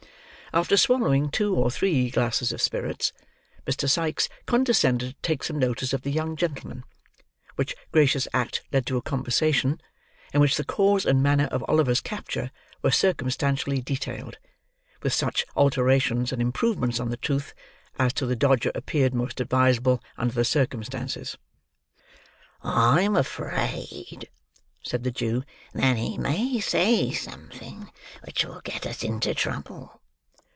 After 0.53 0.75
swallowing 0.75 1.31
two 1.31 1.63
of 1.63 1.73
three 1.75 2.09
glasses 2.09 2.51
of 2.51 2.61
spirits, 2.61 3.13
Mr. 3.65 3.89
Sikes 3.89 4.27
condescended 4.45 5.11
to 5.13 5.21
take 5.21 5.45
some 5.45 5.57
notice 5.57 5.93
of 5.93 6.01
the 6.01 6.11
young 6.11 6.35
gentlemen; 6.35 6.83
which 7.55 7.73
gracious 7.93 8.27
act 8.33 8.61
led 8.73 8.85
to 8.87 8.97
a 8.97 9.01
conversation, 9.01 9.79
in 10.33 10.41
which 10.41 10.57
the 10.57 10.65
cause 10.65 11.05
and 11.05 11.23
manner 11.23 11.45
of 11.53 11.63
Oliver's 11.69 12.01
capture 12.01 12.51
were 12.81 12.91
circumstantially 12.91 13.79
detailed, 13.79 14.39
with 15.01 15.13
such 15.13 15.45
alterations 15.55 16.33
and 16.33 16.41
improvements 16.41 16.99
on 16.99 17.11
the 17.11 17.15
truth, 17.15 17.53
as 17.97 18.11
to 18.11 18.25
the 18.25 18.35
Dodger 18.35 18.73
appeared 18.75 19.13
most 19.13 19.39
advisable 19.39 20.03
under 20.17 20.33
the 20.33 20.43
circumstances. 20.43 21.37
"I'm 22.61 23.15
afraid," 23.15 24.27
said 24.83 25.05
the 25.05 25.11
Jew, 25.11 25.45
"that 25.73 25.95
he 25.95 26.17
may 26.17 26.59
say 26.59 27.13
something 27.13 27.89
which 28.25 28.43
will 28.43 28.59
get 28.59 28.85
us 28.85 29.01
into 29.01 29.33
trouble." 29.33 29.99